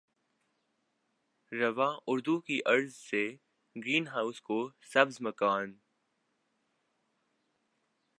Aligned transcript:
رواں 1.51 1.93
اردو 2.07 2.35
کی 2.45 2.57
غرض 2.65 2.93
سے 3.09 3.23
گرین 3.75 4.07
ہاؤس 4.07 4.41
کو 4.41 4.59
سبز 4.93 5.17
مکان 5.21 5.67